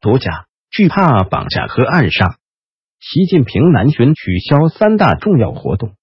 [0.00, 2.36] 毒假、惧怕绑架和暗杀。
[3.00, 5.94] 习近平南巡取消三大重要活动。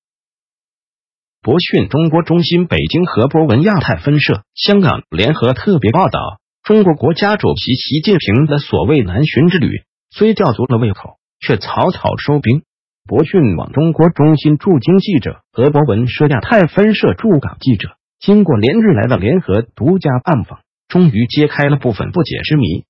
[1.41, 6.19] 博讯中国中心北京和博文亚太分社香港联合特别报道：
[6.61, 9.69] 中国国家主席习近平的所谓南巡之旅，
[10.09, 12.63] 虽吊足了胃口，却草草收兵。
[13.07, 20.59] 博讯网中国中心驻京记者和博文社亚太分社驻港记者，经过连日来的联合独家暗访，
[20.89, 22.83] 终于揭开了部分不解之谜。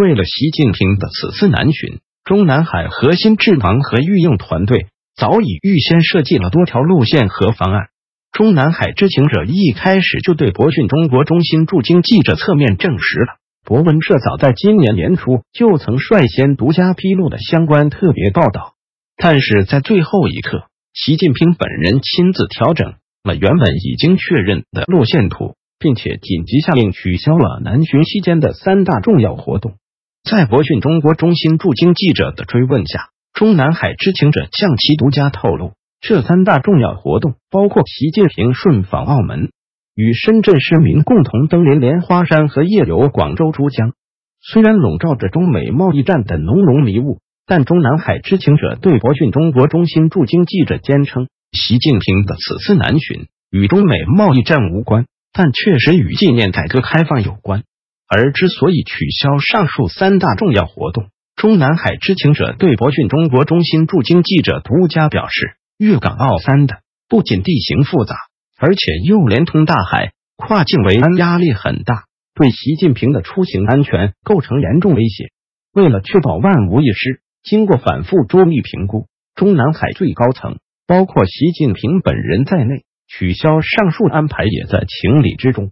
[0.00, 7.88] 为了习近平的此次南巡，中南海核心智囊和御用团队早已预先设计了多条路线和方案。
[8.32, 13.26] 中南海知情者一开始就对博讯中国中心驻京记者侧面证实了
[13.62, 18.72] 博文社早在今年年初就曾率先独家披露的相关特别报道。
[19.18, 20.62] 但是在最后一刻，
[20.94, 29.74] 习近平本人亲自调整了原本已经确认的路线图，并且紧急下令取消了南巡期间的三大重要活动。
[30.22, 39.50] 在博讯中国中心驻京记者的追问下，中南海知情者向其独家透露，这三大重要活动包括习近平顺访澳门，
[39.94, 43.92] 与深圳市民共同登临莲花山和夜游广州珠江。
[44.40, 47.18] 虽然笼罩着中美贸易战的浓浓迷雾。
[47.46, 57.64] 但中南海知情者对博讯中国中心驻京记者坚称，习近平的此次南巡与中美贸易战无关，但确实与纪念改革开放有关。
[58.12, 68.16] 而之所以取消上述三大重要活动，中南海知情者对博讯中国中心驻京记者独家表示，粤港澳三的不仅地形复杂，
[68.58, 75.30] 而且又连通大海，跨境维安压力很大，对习近平的出行安全构成严重威胁。
[75.72, 77.20] 为了确保万无一失。
[77.42, 85.70] 经过反复周密评估，中南海最高层，包括习近平本人在内，取消上述安排也在情理之中。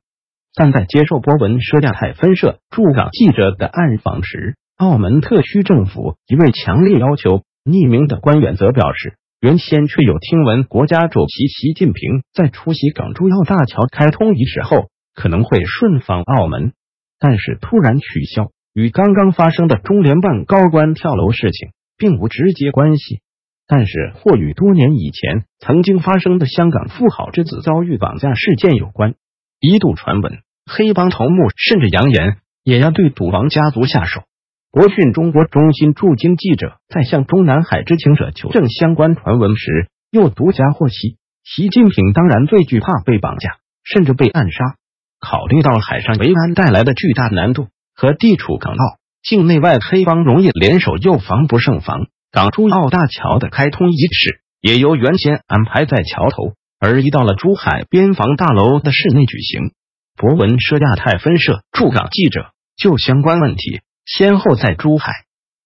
[0.59, 16.73] 但在接受波文社亚太分社驻港记者的暗访时，澳门特区政府一位强烈要求匿名的官员则表示，原先确有听闻国家主席习近平在出席港珠澳大桥开通仪式后可能会顺访澳门，
[17.21, 18.49] 但是突然取消。
[18.75, 23.21] 与刚刚发生的中联办高官跳楼事情并无直接关系，
[23.69, 29.15] 但是或与多年以前曾经发生的香港富豪之子遭遇绑架事件有关。
[29.61, 30.39] 一度传闻
[30.69, 34.23] 黑帮头目甚至扬言也要对赌王家族下手。
[34.71, 44.77] 国讯中国中心驻京记者在向中南海知情者求证相关传闻时，又独家获悉，习近平当然最惧怕被绑架，甚至被暗杀。
[45.19, 47.67] 考虑到海上维安带来的巨大难度。
[48.01, 52.07] 和地处港澳境内外黑帮容易联手，又防不胜防。
[52.31, 59.73] 港珠澳大桥的开通仪式也由原先安排在桥头，而移到了珠海边防大楼的室内举行。
[60.19, 65.13] 博文社亚太分社驻港记者就相关问题，先后在珠海、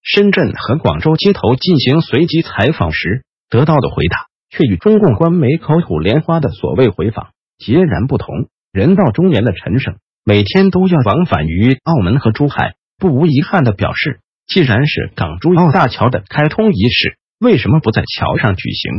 [0.02, 8.28] 深圳和广州街头进行随机采访时得到的回答，却与中共官媒口吐莲花的所谓回访截然不同。
[8.72, 9.96] 人到中年的陈胜。
[10.22, 18.92] 每天都要往返于澳门和珠海，不无遗憾的表示：既然是港珠澳大桥的开通仪式，为什么不在桥上举行？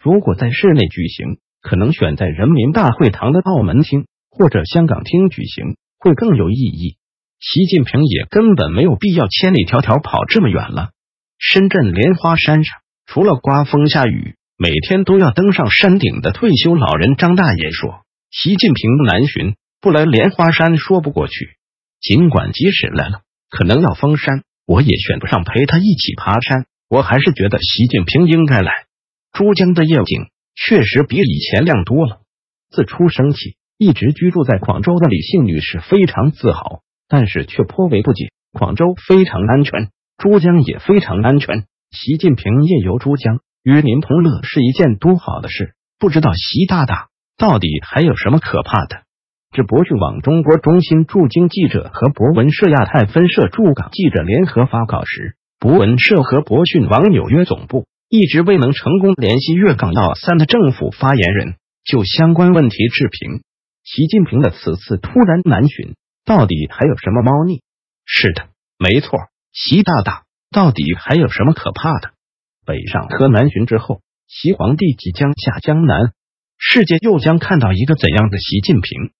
[0.00, 6.96] 如果在室内举行，可能选在人民大会堂的澳门厅或者香港厅举行会更有意义。
[7.38, 10.90] 习近平也根本没有必要千里迢迢跑这么远了。
[11.38, 21.56] 深圳莲花山上，除了刮风下雨，每天都要登上山顶的退休老人张大爷说：“习近平南巡。”不来莲花山说不过去，
[22.00, 26.66] 尽管即使来了，可能要封山，我也选不上陪他一起爬山。
[26.88, 28.70] 我还是觉得习近平应该来。
[29.32, 32.20] 珠江的夜景确实比以前亮多了。
[32.70, 38.28] 自出生起一直居住在广州的李姓女士非常自豪，但是却颇为不解。
[38.52, 39.88] 广州非常安全，
[40.18, 41.64] 珠江也非常安全。
[41.90, 45.72] 习近平夜游珠江，与民同乐是一件多好的事。
[45.98, 49.02] 不知道习大大到底还有什么可怕的？
[49.50, 61.54] 这博讯网中国中心驻京记者和博文社亚太分社驻港记者联合发稿时，博文社和博讯网纽约总部一直未能成功联系粤港澳三的政府发言人，
[61.84, 63.42] 就相关问题置评。
[63.84, 65.94] 习近平的此次突然南巡，
[66.24, 67.62] 到底还有什么猫腻？
[68.04, 68.48] 是的，
[68.78, 69.18] 没错，
[69.52, 72.12] 习大大到底还有什么可怕的？
[72.64, 76.12] 北上和南巡之后，习皇帝即将下江南，
[76.58, 79.10] 世界又将看到一个怎样的习近平？